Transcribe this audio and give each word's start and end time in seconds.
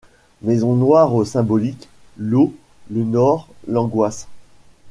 Maison 0.41 0.73
Noire 0.73 1.27
Symbolique: 1.27 1.87
l’eau, 2.17 2.55
le 2.89 3.03
nord, 3.03 3.47
l’angoisse. 3.67 4.27